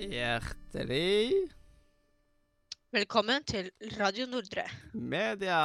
[0.00, 1.50] Hjertelig
[2.90, 3.70] Velkommen til
[4.00, 4.64] Radio Nordre.
[4.94, 5.60] media!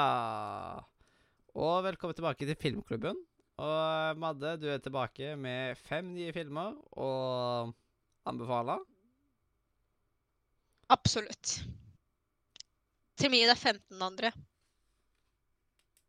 [1.56, 3.25] Og velkommen tilbake til Filmklubben.
[3.66, 7.10] Og Madde, du er tilbake med fem nye filmer å
[8.30, 8.78] anbefale.
[10.94, 11.60] Absolutt.
[13.18, 14.32] Til mye det er 15 andre,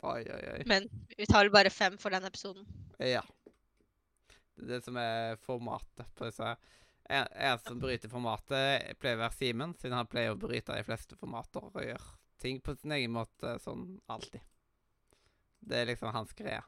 [0.06, 0.62] Oi, oi, oi.
[0.68, 0.86] men
[1.16, 2.66] vi tar bare fem for den episoden.
[3.02, 3.22] Ja.
[4.56, 6.52] Det er det som er formatet på disse.
[7.06, 10.84] En, en som bryter formatet, pleier å være Simen, siden han pleier å bryte de
[10.86, 14.42] fleste formater og gjøre ting på sin egen måte sånn alltid.
[15.66, 16.62] Det er liksom hans greie.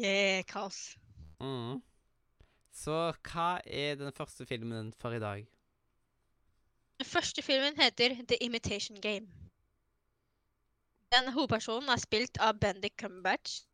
[0.00, 0.96] Yeah, kaos.
[1.40, 1.82] Mm.
[2.72, 2.94] Så
[3.28, 5.42] hva er den første filmen for i dag?
[7.00, 9.28] Den første filmen heter The Imitation Game.
[11.12, 13.66] Den hovedpersonen er spilt av Bendik Cumberbatch.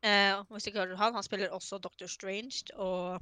[0.00, 3.20] Eh, hvis ikke hører han, han spiller også Doctor Strange og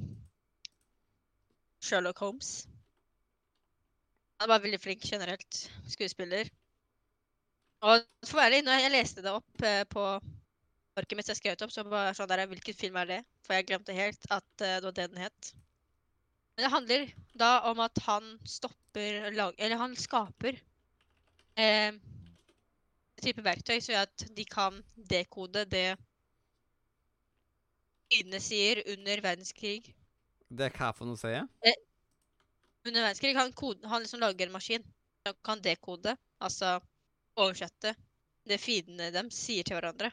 [1.82, 2.68] Sherlock Holmes.
[4.38, 6.50] Han er bare veldig flink generelt skuespiller.
[7.82, 10.04] Og for å være ærlig, når jeg leste det opp eh, på
[10.97, 13.20] arket mitt jeg skrev det opp, så bare sånn der, hvilken film er det?
[13.47, 15.53] For jeg glemte helt at uh, det var det den het.
[16.56, 20.56] Men det handler da om at han stopper lag, Eller han skaper
[21.61, 21.92] eh,
[23.20, 25.98] type verktøy så at de kan dekode det
[28.08, 29.92] fiendene sier under verdenskrig.
[30.48, 31.77] Det er hva for noe, sier jeg?
[32.86, 34.84] Under verdenskrig han, kode, han liksom lager en maskin
[35.27, 36.78] som kan dekode, altså
[37.36, 37.92] oversette
[38.47, 40.12] det fiendene dem sier til hverandre.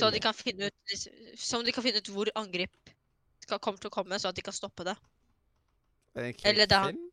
[0.00, 0.94] Så de kan finne ut,
[1.38, 2.92] som de kan finne ut hvor angrep
[3.40, 4.96] skal, kommer til å komme, så at de kan stoppe det.
[6.14, 7.06] Er det en eller det krigsfilm?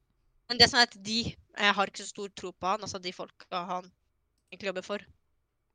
[0.47, 2.99] Men det som er at de Jeg har ikke så stor tro på han, altså
[3.03, 3.89] de folka han
[4.51, 5.05] egentlig jobber for.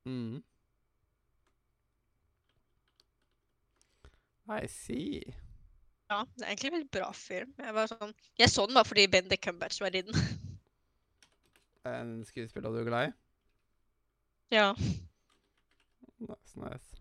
[0.08, 0.42] Mm.
[4.52, 5.22] I see.
[6.10, 7.52] Ja, det er egentlig en veldig bra film.
[7.58, 10.18] Jeg, var sånn, jeg så den bare fordi Bendik Cumberbatch var i den.
[11.88, 13.14] En skuespiller du er glad i?
[14.52, 14.68] ja.
[16.22, 17.00] Nice, nice.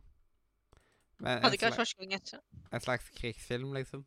[1.21, 2.41] Men Hadde ikke vært sla første gang etter.
[2.73, 4.05] en slags krigsfilm, liksom?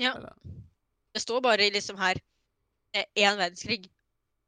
[0.00, 0.12] Ja.
[0.16, 0.36] Eller?
[1.14, 2.20] Det står bare liksom her
[2.92, 3.88] eh, én verdenskrig.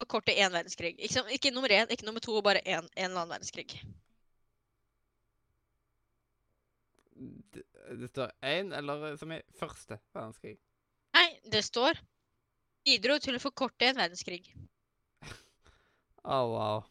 [0.02, 0.96] Og kortet én verdenskrig.
[0.98, 3.80] Ikke, ikke nummer én, ikke nummer to, bare én, en eller annen verdenskrig.
[7.54, 7.62] Det,
[8.00, 10.56] det står én, eller som i første verdenskrig?
[11.16, 12.00] Nei, det står
[12.84, 14.48] bidro til å forkorte en verdenskrig.
[16.22, 16.82] Å, wow.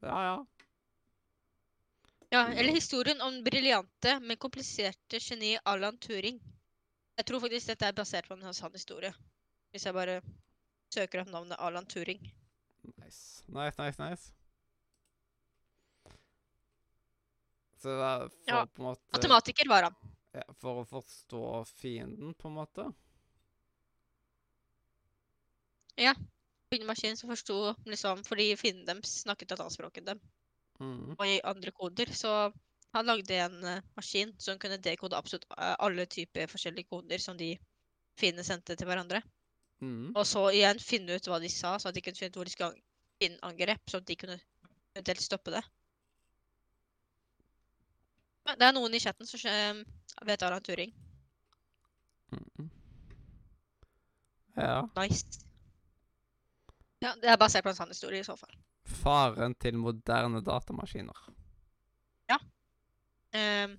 [0.00, 0.46] Ja, ja.
[2.28, 6.40] Ja, eller historien om den briljante, men kompliserte geni Alan Turing.
[7.16, 9.14] Jeg tror faktisk dette er basert på en sann historie.
[9.70, 10.18] Hvis jeg bare
[10.92, 12.20] søker opp navnet Alan Turing.
[12.96, 13.44] Nice.
[13.46, 14.32] Nice, nice, nice.
[17.76, 19.96] Så det er for Ja, på en måte Matematiker var han.
[20.34, 21.42] ja, For å forstå
[21.76, 22.90] fienden, på en måte?
[25.96, 26.14] Bygde
[26.74, 30.20] en maskin som forsto liksom Fordi finnen deres snakket et annet språk enn dem,
[30.80, 31.14] Mm.
[31.18, 32.10] og i andre koder.
[32.12, 32.52] Så
[32.92, 37.36] han lagde en uh, maskin som kunne dekode absolutt eh, alle typer forskjellige koder som
[37.36, 37.54] de
[38.20, 39.22] finnene sendte til hverandre.
[39.80, 40.12] Mm.
[40.14, 42.44] Og så igjen finne ut hva de sa, så at de kunne finne ut hvor
[42.44, 42.76] de skulle
[43.20, 44.36] finne angrep, så at de kunne
[44.94, 45.62] eventuelt stoppe det.
[48.44, 49.84] Men Det er noen i chatten som skjø-
[50.26, 50.92] vet Alan Turing.
[52.32, 52.70] Mm.
[54.56, 54.82] Ja.
[54.96, 55.45] Nice.
[57.04, 58.54] Ja, det er basert på en sann historie i så fall.
[59.02, 61.26] Faren til moderne datamaskiner.
[63.36, 63.76] Um,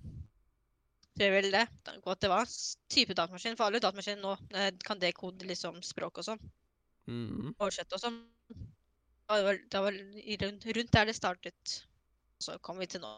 [1.18, 1.64] det er vel det.
[2.04, 2.52] Godt det var en
[2.92, 6.42] type datamaskin, for alle datamaskiner nå eh, kan dekode liksom språk og sånn.
[7.10, 7.54] Mm.
[7.56, 8.20] Oversette og sånn.
[8.52, 9.98] Det var det var
[10.44, 11.74] rundt, rundt der det startet.
[12.38, 13.10] Så kom vi til nå.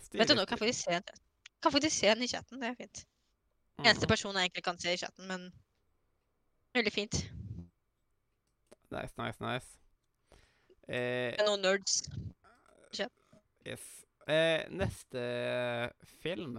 [0.00, 1.02] Stilig, Vet du nå, kan faktisk se
[1.60, 2.62] kan faktisk se den i chatten.
[2.62, 3.04] Det er fint.
[3.82, 4.08] Eneste Mhm.
[4.08, 5.52] person jeg egentlig kan se i chatten, men
[6.74, 7.20] veldig fint.
[8.90, 9.66] Nice, nice, nice.
[10.88, 12.02] Eh, noen nerds.
[13.66, 13.84] yes.
[14.28, 15.20] Eh, neste
[16.20, 16.58] film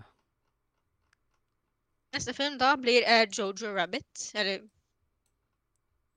[2.14, 4.32] Neste film da blir eh, Jojo Rabbit.
[4.34, 4.64] Eller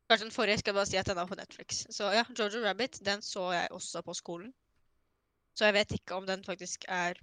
[0.08, 1.86] Kanskje den forrige skal jeg bare si at den er på Netflix.
[1.90, 4.52] Så ja, Jojo Rabbit den så jeg også på skolen.
[5.56, 7.16] Så jeg vet ikke om den faktisk er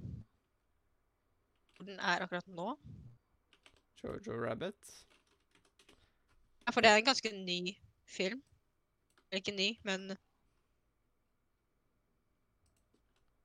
[1.78, 2.74] hvor den er akkurat nå.
[4.04, 5.06] Jojo Rabbit.
[6.66, 8.42] Ja, For det er en ganske ny film.
[9.32, 10.12] Ikke ny, men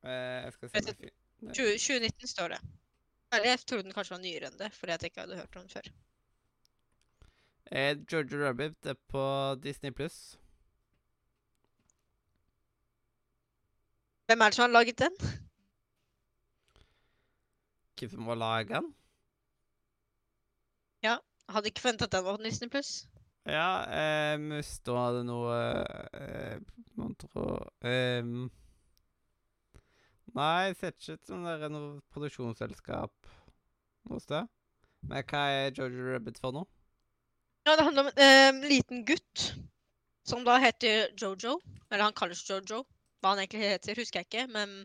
[0.05, 1.11] Eh, jeg skal se om jeg
[1.55, 2.57] 20, 2019 står det.
[3.33, 5.63] Eller jeg trodde den kanskje var nyere enn det, fordi jeg ikke hadde hørt om
[5.63, 5.87] den før.
[7.71, 9.23] Eh, Georgia Rabbit er på
[9.63, 10.37] Disney pluss.
[14.29, 15.17] Hvem er det som har laget den?
[17.97, 18.93] Hvem som må lage den?
[21.49, 23.05] Hadde ikke forventa at den var på Disney Pluss.
[23.45, 25.57] Ja, eh, Musto hadde noe
[26.17, 26.55] eh,
[26.97, 28.47] Man tror ehm,
[30.33, 33.29] Nei, det ser ikke ut som det er noe produksjonsselskap
[34.09, 34.49] noe sted.
[35.05, 36.67] Men hva er Jojo Rabbit for noe?
[37.65, 39.45] Ja, det handler om en eh, liten gutt
[40.27, 41.55] som da heter Jojo.
[41.87, 42.83] Eller han kalles Jojo.
[43.21, 44.75] Hva han egentlig heter, husker jeg ikke, men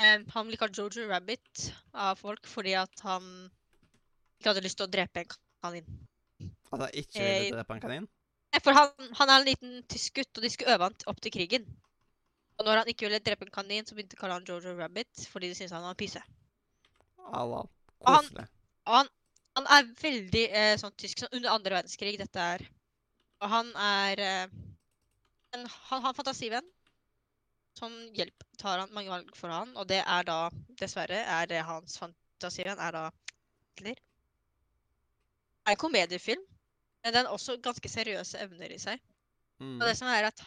[0.00, 3.28] eh, han blir kalt Jojo Rabbit av folk fordi at han
[4.40, 5.32] ikke hadde lyst til å drepe en
[5.62, 6.07] kanin.
[6.72, 8.08] At han ikke Eh, ville drepe en kanin?
[8.52, 11.20] Nei, For han, han er en liten tysk gutt, og de skulle øve han opp
[11.24, 11.66] til krigen.
[12.58, 14.72] Og når han ikke ville drepe en kanin, så begynte de å kalle han Jojo
[14.78, 16.22] Rabbit fordi de syntes han var en pyse.
[17.28, 17.66] Allah.
[18.00, 18.46] Og han- Koselig.
[18.88, 19.08] Han,
[19.58, 22.64] han er veldig eh, sånn tysk sånn under andre verdenskrig, dette er.
[23.44, 24.46] Og han er eh,
[25.54, 26.66] en, Han har en fantasivenn
[27.78, 30.48] som hjelp, tar han mange valg for han, og det er da,
[30.80, 33.02] dessverre, er det hans fantasivenn er da
[33.76, 33.94] Hitler.
[33.94, 36.42] Det er en komediefilm,
[37.04, 39.00] men den har også ganske seriøse evner i seg.
[39.58, 39.78] Mm.
[39.78, 40.42] Og det som er at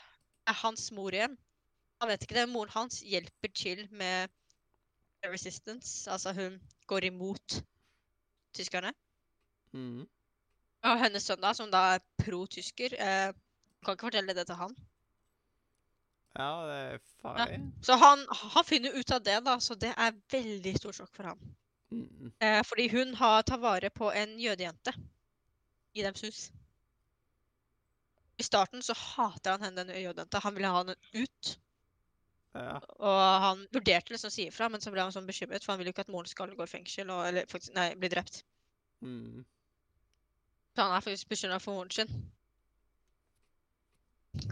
[0.48, 1.38] er hans mor igjen.
[2.02, 4.32] Han vet ikke det, moren hans hjelper til med
[5.28, 6.10] resistance.
[6.12, 6.58] Altså hun
[6.90, 7.62] går imot
[8.58, 8.94] tyskerne.
[9.72, 10.08] Mm.
[10.82, 13.30] Og hennes sønn, da, som da er pro-tysker, eh,
[13.86, 14.74] kan ikke fortelle det til han.
[16.34, 17.60] Ja, det er farlig.
[17.86, 18.24] Så han,
[18.56, 21.42] han finner ut av det, da, så det er veldig stort sjokk for ham.
[21.92, 22.32] Mm.
[22.40, 24.94] Eh, fordi hun har tar vare på en jødejente
[25.94, 26.50] i dem hus.
[28.42, 30.42] I starten så hater han henne, den jødejenta.
[30.44, 31.52] Han ville ha henne ut.
[32.58, 32.80] Ja.
[33.00, 35.80] Og han vurderte liksom å si ifra, men så ble han sånn bekymret, for han
[35.80, 38.42] ville jo ikke at moren skal gå i fengsel og eller faktisk, nei, bli drept.
[39.06, 39.44] Mm.
[40.76, 42.12] Så han er faktisk bekymra for moren sin.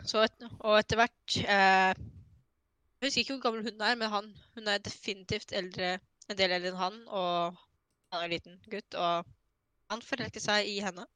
[0.07, 4.31] Så et, og etter hvert eh, Jeg husker ikke hvor gammel hun er, men han,
[4.57, 5.93] hun er definitivt eldre,
[6.27, 7.61] en del eldre enn han, og
[8.11, 9.29] han er en liten gutt, og
[9.89, 11.07] han forelsker seg i henne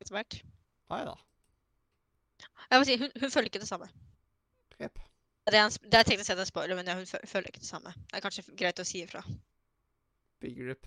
[0.00, 0.40] etter hvert.
[0.90, 1.14] Nei da.
[2.70, 3.88] Jeg må si, hun, hun føler ikke det samme.
[4.80, 4.98] Yep.
[5.50, 7.68] Det er, en, det er teknisk sett en spoiler, men ja, hun føler ikke det
[7.68, 7.92] samme.
[8.08, 9.22] Det er kanskje greit å si ifra.
[10.40, 10.86] Big grip.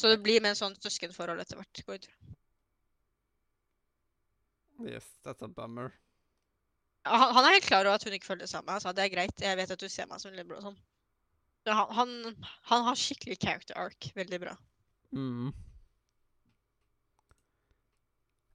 [0.00, 1.82] Så det blir med en sånn søskenforhold etter hvert.
[1.86, 2.06] går ut.
[4.88, 5.92] Yes, that's a bummer.
[7.04, 8.72] Han, han er helt klar over at hun ikke føler det samme.
[8.72, 10.80] Han sa det er greit, jeg vet at du ser meg som lillebror og sånn.
[11.68, 12.12] Han, han,
[12.70, 14.08] han har skikkelig character arc.
[14.16, 14.56] Veldig bra.
[15.12, 15.52] Mm.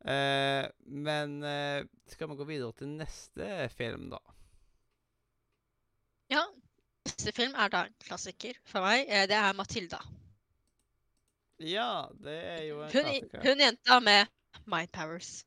[0.05, 4.19] Eh, men eh, skal vi gå videre til neste film, da?
[6.31, 6.43] Ja.
[7.05, 9.05] Neste film er da en klassiker for meg.
[9.09, 10.01] Eh, Det er 'Matilda'.
[11.59, 13.41] Ja, det er jo en Hun, klassiker.
[13.49, 14.25] hun jenta med
[14.65, 15.45] mind powers.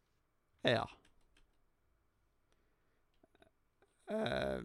[0.64, 0.84] Ja.
[4.10, 4.62] Eh,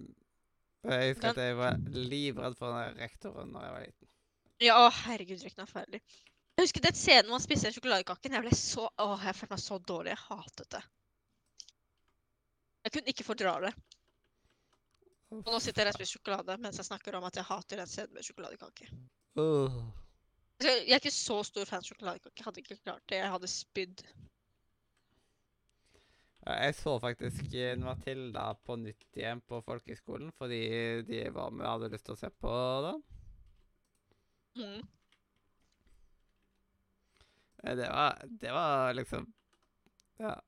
[0.84, 4.08] jeg husker at jeg var livredd for den rektoren da jeg var liten.
[4.64, 6.02] Ja, å herregud, Røyken er forferdelig.
[6.54, 8.36] Jeg husker den scenen hvor han spiste den sjokoladekaken.
[8.38, 10.14] Jeg ble så Åh, jeg følte meg så dårlig.
[10.14, 10.84] Jeg hatet det.
[12.84, 13.74] Jeg kunne ikke fordra det.
[15.34, 17.90] Og nå sitter jeg og spiser sjokolade mens jeg snakker om at jeg hater den
[17.90, 18.90] scenen med sjokoladekake.
[19.40, 22.38] Altså, Jeg er ikke så stor fan av sjokoladekake.
[22.38, 23.18] Jeg hadde ikke klart det.
[23.24, 24.06] Jeg hadde spydd.
[26.44, 30.60] Jeg så faktisk eh, Matilda på nytt igjen på folkehøgskolen fordi
[31.08, 32.94] de var med og hadde lyst til å se på det.
[34.60, 34.82] Mm.
[37.64, 39.34] Eh, Det var, det var liksom
[40.20, 40.42] Ja.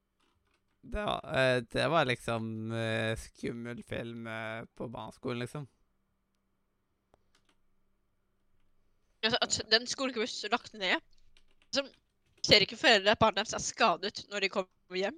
[0.82, 4.28] Det var, eh, det var liksom eh, skummel film
[4.76, 5.68] på barneskolen, liksom.
[9.26, 11.02] Altså, at den skolen ikke ble lagt ned.
[11.74, 11.82] Så
[12.46, 15.18] ser ikke foreldre at barna deres er skadet når de kommer hjem.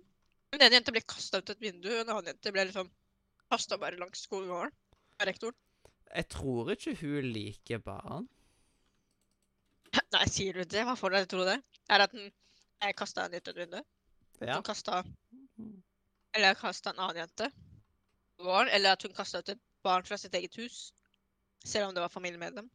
[0.55, 2.87] Den ene jenta ble kasta ut et vindu, og en annen jente ble liksom
[3.51, 4.71] kasta bare langs skolegården
[5.19, 5.57] av rektoren.
[6.15, 8.29] Jeg tror ikke hun liker barn.
[10.15, 10.83] Nei, sier du det?
[10.87, 11.57] Hva får deg til å tro det?
[11.91, 12.29] Er at den
[12.81, 13.79] jeg kasta en ut et vindu?
[14.39, 14.55] Ja.
[14.59, 15.01] Hun kasta
[16.37, 17.49] Eller kasta en annen jente
[18.37, 18.69] gården?
[18.77, 20.91] Eller at hun kasta ut et barn fra sitt eget hus?
[21.65, 22.69] Selv om det var familiemedlem?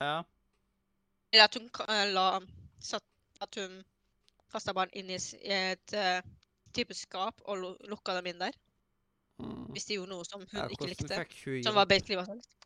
[0.00, 0.22] ja.
[1.32, 2.40] Eller at hun eh, la
[2.80, 3.04] satt,
[3.40, 3.82] At hun
[4.52, 5.18] kasta barn inn i
[5.52, 6.22] et uh,
[6.74, 8.54] type skap og lu- lukka dem inn der?
[9.38, 9.66] Mm.
[9.74, 11.18] Hvis de gjorde noe som hun ja ikke likte?
[11.66, 12.57] Som var basically hva som helst?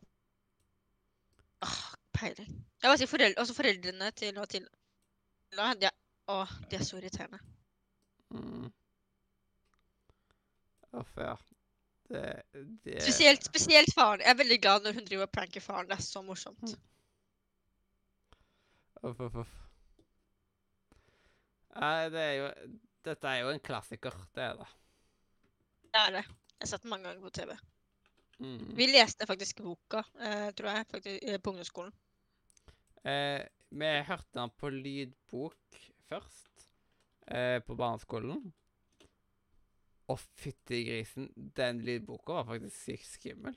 [2.13, 2.53] Peiling.
[2.83, 4.69] Jeg vil si foreldre, også foreldrene til Matilda.
[5.79, 5.97] De er,
[6.33, 7.39] åh, de er så irriterende.
[8.33, 8.69] Mm.
[10.93, 11.35] Uff, ja.
[12.09, 12.23] Det,
[12.85, 14.21] det Spesielt, spesielt faren.
[14.21, 15.89] Jeg er veldig glad når hun driver og pranker faren.
[15.89, 16.61] Det er så morsomt.
[16.61, 16.79] Mm.
[19.03, 19.59] Uff, uff, uff.
[21.73, 22.49] Nei, det er jo
[23.03, 24.67] Dette er jo en klassiker, det er det.
[25.91, 26.21] Det er det.
[26.23, 27.55] Jeg har sett den mange ganger på TV.
[28.39, 28.69] Mm.
[28.77, 31.91] Vi leste faktisk boka, eh, tror jeg, faktisk, eh, på ungdomsskolen.
[33.03, 33.41] Eh,
[33.73, 35.79] vi hørte den på lydbok
[36.09, 36.67] først,
[37.27, 38.51] eh, på barneskolen.
[40.11, 43.55] Å, fytti grisen, den lydboka var faktisk sykt skummel.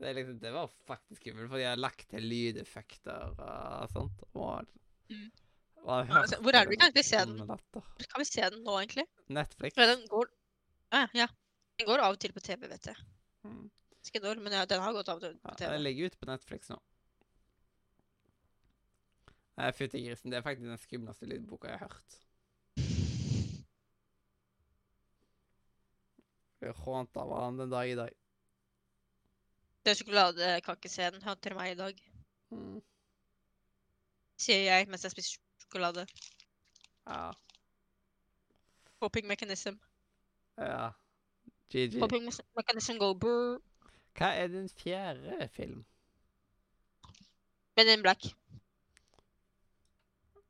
[0.00, 4.24] Det, liksom, det var faktisk skummelt, for de har lagt til lydeffekter og sånt.
[4.34, 4.66] Og,
[5.10, 5.30] Mm.
[5.84, 7.38] og altså, hvor er det vi kan egentlig se den?
[7.46, 9.04] Hvor kan vi se den nå, egentlig?
[9.28, 9.76] Netflix.
[9.76, 10.30] Ja, den går
[10.92, 11.26] ah, ja.
[11.78, 12.96] Den går av og til på TV, vet jeg.
[13.44, 13.70] Mm.
[14.12, 16.68] Når, men ja, den har gått av og til Ja, den ligger ute på Netflix
[16.70, 16.76] nå.
[19.74, 22.18] Fytti grisen, det er faktisk den skumleste lydboka jeg har hørt.
[26.64, 28.12] Jeg hånt av han den dag i dag.
[29.84, 32.02] Den sjokoladekakescenen hater meg i dag,
[32.50, 32.80] Mm.
[34.40, 36.06] sier jeg mens jeg spiser sjokolade.
[37.06, 37.32] Ja.
[39.02, 39.74] Hoping mechanism.
[40.58, 40.92] ja.
[41.70, 42.00] GG.
[42.00, 42.24] Hoping
[42.56, 43.60] mechanism go brr.
[44.14, 45.84] Hva er din fjerde film?
[47.76, 48.26] Men in black.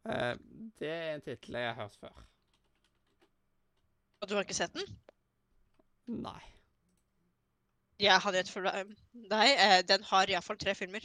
[0.05, 0.35] Eh,
[0.81, 2.25] det er en tittel jeg har hørt før.
[4.21, 4.99] Og du har ikke sett den?
[6.25, 6.41] Nei.
[8.01, 8.85] Jeg hadde et for Nei,
[9.31, 9.55] deg.
[9.55, 11.05] eh, Den har iallfall tre filmer.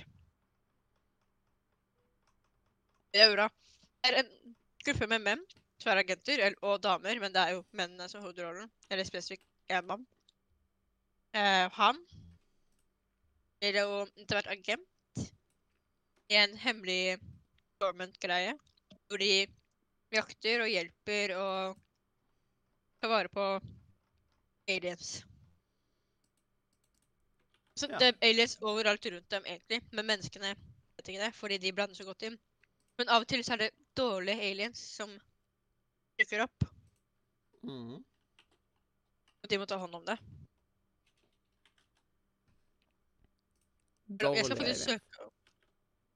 [3.13, 3.47] Det er bra.
[4.03, 5.43] Det er en gruppe med menn
[5.79, 8.67] som er agenter, og damer, men det er jo mennene som hovedrollen.
[8.91, 10.03] Eller spesifikt én mann.
[11.33, 11.99] Eh, han
[13.59, 15.27] blir jo etter hvert agent
[16.29, 17.19] i en hemmelig
[17.81, 18.55] dormant-greie.
[19.09, 19.47] hvor de
[20.13, 21.77] jakter og hjelper og
[23.01, 23.45] tar vare på
[24.69, 25.23] aliens.
[27.75, 27.97] Så Ja.
[27.97, 29.81] det er aliens overalt rundt dem, egentlig.
[29.91, 32.37] Men menneskene vet ikke det, fordi de blander så godt inn.
[32.97, 35.09] Men av og til så er det dårlige aliens som
[36.19, 36.63] dukker opp,
[37.63, 38.03] Mm.
[39.43, 40.19] og de må ta hånd om det.
[44.09, 45.33] Jeg skal faktisk søke opp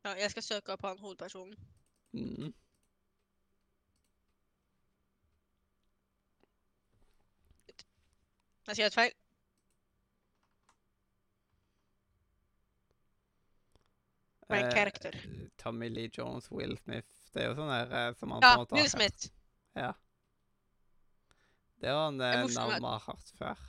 [0.05, 1.57] Ja, jeg skal søke opp han hovedpersonen.
[2.11, 2.53] Mm.
[8.67, 9.11] Jeg et feil.
[14.47, 15.17] For en Eh, karakter.
[15.57, 18.53] Tommy Lee Jones, Will Smith Det er jo sånn der eh, som han Ja, på
[18.53, 19.21] en måte Will har hørt.
[19.21, 19.33] Smith.
[19.75, 19.91] Ja.
[21.81, 23.63] Det var en eh, navn vi har hørt før.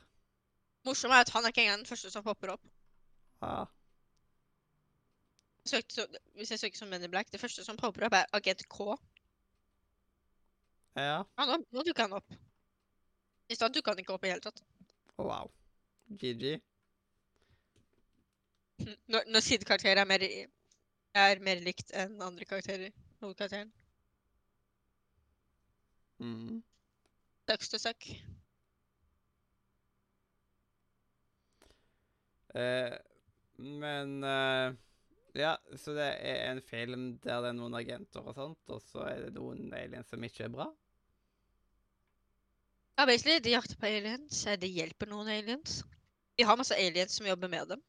[0.85, 2.67] Morsomt er at han er ikke engang den første som popper opp.
[3.43, 3.65] Ja.
[5.65, 6.07] Søkte, så,
[6.37, 8.97] hvis jeg søker som Men in Black, det første som popper opp, er Agent K.
[10.97, 11.23] ja.
[11.25, 12.35] Ja, nå, nå dukka han opp.
[13.49, 14.61] I stad dukka han ikke opp i hele tatt.
[15.17, 15.51] Wow.
[16.21, 16.59] GG.
[19.09, 20.27] Når, når sidekarakterer er mer,
[21.15, 22.93] er mer likt enn andre karakterer.
[23.23, 23.73] Hovedkarakteren.
[26.21, 26.63] Mm.
[27.49, 28.09] Sucks to suck.
[32.55, 32.97] Eh,
[33.57, 34.75] men eh,
[35.35, 39.03] Ja, så det er en film der det er noen agenter og sånt, og så
[39.11, 40.69] er det noen aliens som ikke er bra?
[42.95, 44.45] Ja, basically, de jakter på aliens.
[44.47, 45.81] eh, De hjelper noen aliens.
[46.39, 47.83] De har masse aliens som jobber med dem.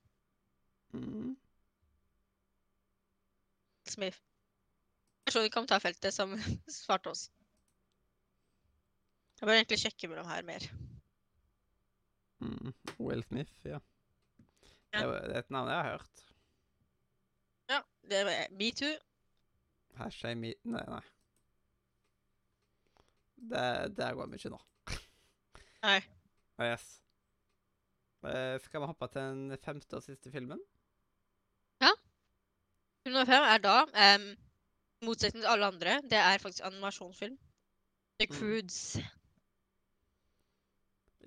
[0.98, 1.36] Mm.
[3.86, 4.18] Smith.
[5.26, 6.34] Person i kommentarfeltet som
[6.82, 7.28] svarte oss.
[9.40, 10.66] Jeg bør egentlig sjekke mellom her mer.
[12.42, 12.74] Mm.
[12.98, 13.78] Will Smith, ja.
[14.96, 15.02] Ja.
[15.06, 16.25] Det er et navn jeg har hørt.
[18.10, 18.94] Ja, det er metoo.
[19.98, 20.54] Hashtag me...
[20.64, 21.02] Nei, nei.
[23.36, 23.66] Det,
[23.98, 24.60] det går mye nå.
[25.86, 26.00] Nei.
[26.60, 26.86] Oh, yes.
[28.26, 30.62] Uh, skal vi hoppe til den femte og siste filmen?
[33.06, 34.24] Film nummer fem er da, um,
[35.06, 37.36] motsetning til alle andre, det er faktisk animasjonsfilm.
[38.18, 38.34] The Mm.
[38.34, 38.98] Croods.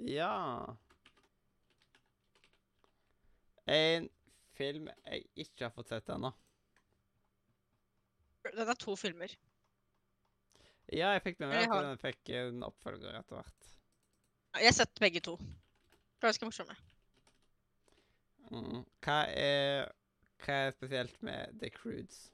[0.00, 0.64] Ja
[3.68, 4.08] En
[4.56, 6.32] film jeg ikke har fått sett ennå.
[8.58, 9.30] Den er to filmer.
[10.88, 13.66] Ja, jeg fikk med meg at har- den fikk en oppfølger etter hvert.
[14.58, 15.36] Jeg har sett begge to.
[16.24, 16.74] Ganske morsomme.
[18.50, 18.82] Mm.
[19.04, 19.92] Hva er
[20.38, 22.30] Hva er spesielt med The Croods?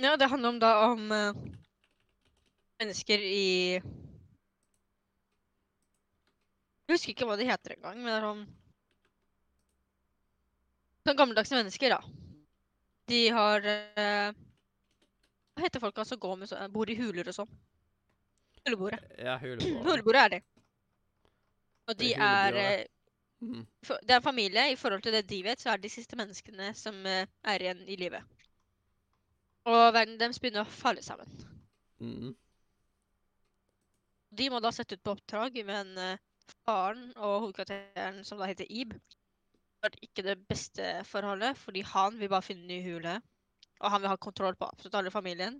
[0.00, 1.32] Ja, det handler om da om uh,
[2.80, 3.78] mennesker i
[6.88, 8.46] Jeg husker ikke hva de heter engang, men det er sånn
[11.06, 12.00] Sånn gammeldagse mennesker, da.
[13.08, 14.32] De har eh,
[15.58, 17.50] Hva heter folka som går med sånn, bor i huler og sånn?
[18.62, 19.00] Hulebordet.
[19.18, 20.22] Ja, huleboere.
[20.28, 20.38] Er de.
[21.88, 22.78] Og de er er hulebordet.
[22.84, 22.94] eh,
[23.38, 23.60] Mhm.
[24.02, 24.62] Det er en familie.
[24.72, 27.84] I forhold til det de vet, så er de siste menneskene som eh, er igjen
[27.86, 28.18] i live.
[29.70, 31.30] Og verden deres begynner å falle sammen.
[32.02, 32.32] Mm.
[34.40, 36.18] De må da sette ut på oppdrag, men eh,
[36.66, 38.96] faren og hovedkarakteren, som da heter Ib,
[39.84, 43.20] har ikke det beste forholdet, fordi han vil bare finne en ny hule.
[43.78, 45.58] Og han vil ha kontroll på absolutt alle i familien.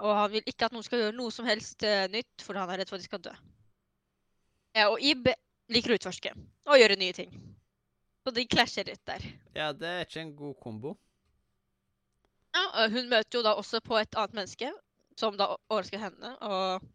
[0.00, 2.70] Og han vil ikke at noen skal gjøre noe som helst eh, nytt, for han
[2.70, 3.34] er redd for at de skal dø.
[4.78, 5.28] Ja, og Ib
[5.70, 6.32] liker å utforske
[6.70, 7.34] og gjøre nye ting.
[8.24, 9.24] Så de klasjer litt der.
[9.56, 10.94] Ja, det er ikke en god kombo.
[12.54, 14.70] Ja, og hun møter jo da også på et annet menneske,
[15.18, 16.88] som da overrasker henne, og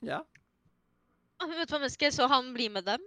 [0.00, 0.22] Ja.
[1.40, 3.02] Ja, Hun møter på et menneske, så han blir med dem.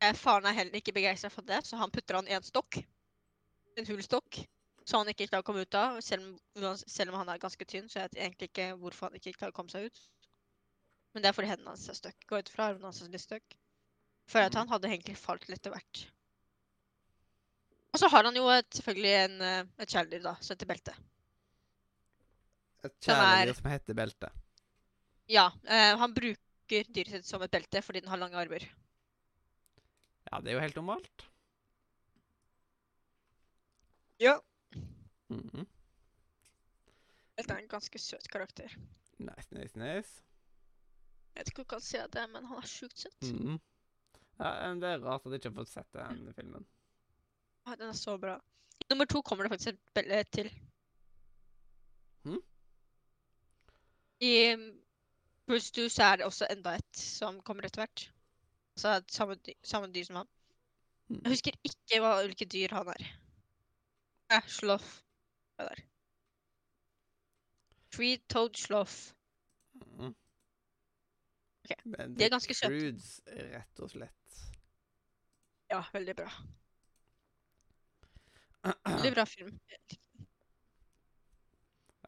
[0.00, 2.78] Eh, faren er heller ikke begeistra for det, så han putter han i en stokk.
[3.78, 4.44] En hul stokk.
[4.88, 5.98] Så han ikke klarer å komme ut av.
[6.00, 9.18] Selv om, selv om han er ganske tynn, så jeg vet egentlig ikke hvorfor han
[9.18, 9.98] ikke klarer å komme seg ut.
[11.12, 12.16] Men det er fordi hendene hans er stuck.
[12.30, 13.58] Går ut fra hendene hans er litt stuck.
[14.28, 14.58] For at Mhm.
[14.58, 16.06] han hadde egentlig falt litt etter hvert.
[17.92, 20.94] Og så har han jo et, selvfølgelig en, eh, et kjæledyr, da, som heter Belte.
[22.84, 24.30] Et kjæledyr som heter belte.
[25.28, 28.64] Ja, eh, han bruker dyret sitt som et belte fordi den har lange armer.
[30.30, 31.30] Ja, det er jo helt normalt.
[34.20, 34.40] Ja.
[35.28, 35.66] Mm -hmm.
[37.36, 38.76] Dette er en ganske søt karakter.
[39.18, 40.22] Nice, nice, nice.
[41.34, 43.22] Jeg vet ikke om du kan se det, men han er sjukt søt.
[43.22, 43.60] Mhm.
[44.38, 46.66] Ja, men det er rart at du ikke har fått sett den filmen.
[47.66, 48.40] Ja, den er så bra.
[48.90, 50.50] Nummer to kommer det faktisk et bilde til.
[52.24, 52.42] Hm?
[54.20, 54.34] I
[55.46, 58.12] Bruce 2 så er det også enda et som kommer etter hvert.
[58.78, 60.28] Altså et samme, dy samme dyr som han.
[61.10, 61.22] Mhm.
[61.24, 63.06] Jeg husker ikke hva hvilke dyr han er.
[64.30, 65.00] Eh, sloth.
[65.56, 65.84] Hva er det?
[67.90, 69.14] Tree toad sloth.
[69.98, 72.78] Ok, Men de er ganske søte.
[72.78, 74.38] Croods, rett og slett.
[75.72, 76.30] Ja, veldig bra.
[78.62, 79.58] Veldig bra film.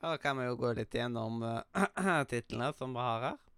[0.01, 3.50] Ja, Da kan vi jo gå litt gjennom uh, titlene som vi har her.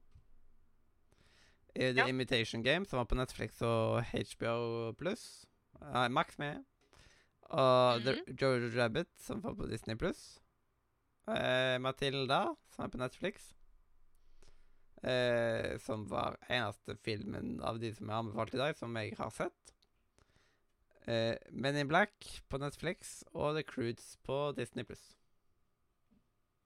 [1.75, 2.09] Eh, The Ja.
[2.09, 5.47] Imitation Game, som var på Netflix og HBO pluss.
[5.81, 6.65] Nei, Max med.
[7.51, 10.41] Og The Jojo Rabbit, som var på Disney pluss.
[11.29, 13.55] Eh, Matilda, som er på Netflix.
[15.03, 19.31] Eh, som var eneste filmen av de som er anbefalt i dag, som jeg har
[19.31, 19.73] sett.
[21.09, 25.17] Eh, Men in Black på Netflix og The Croods på Disney pluss.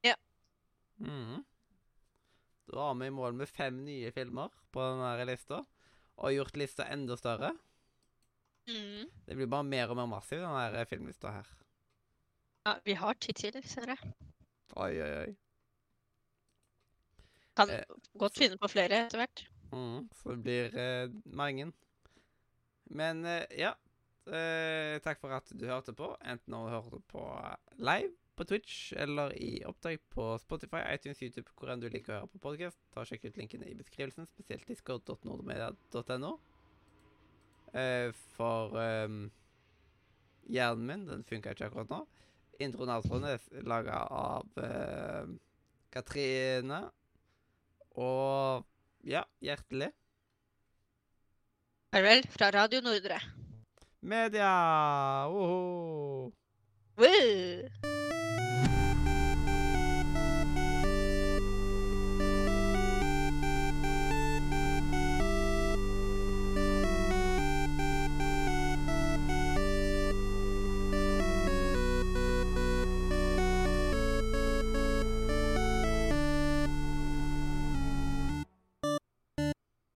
[0.05, 0.15] Ja.
[1.01, 1.41] Mhm.
[1.41, 1.56] Da
[2.73, 5.63] var vi i mål med fem nye filmer på denne lista,
[6.17, 7.53] og gjort lista enda større.
[8.67, 9.07] Mm.
[9.27, 11.51] Det blir bare mer og mer massiv, denne her filmlista her.
[12.67, 14.15] Ja, vi har tid til, ser jeg.
[14.75, 15.35] Oi, oi, oi.
[17.57, 17.85] Kan Eh,
[18.19, 19.45] godt finne på flere etter hvert.
[19.73, 21.71] Mm, så det blir eh, mange.
[22.91, 23.73] Men eh, ja.
[24.27, 28.45] Eh, takk for at du hørte på, enten når du hørte på eh, live på
[28.45, 32.43] Twitch eller i opptak på Spotify, iTunes, YouTube, hvor enn du liker å høre på
[32.45, 32.79] podkast.
[33.09, 36.37] Sjekk ut linkene i beskrivelsen, spesielt discord.nordmedia.no.
[37.77, 39.27] Eh, for um,
[40.53, 42.05] hjernen min, den funka ikke akkurat nå.
[42.63, 45.35] Introen og outroen er laga av uh,
[45.93, 46.85] Katrine.
[47.97, 48.65] Og
[49.09, 49.93] ja, hjertelig.
[51.93, 53.21] Farvel fra Radio Nordre.
[54.07, 54.51] Media!
[55.33, 56.33] Woho!
[56.97, 58.06] Woo!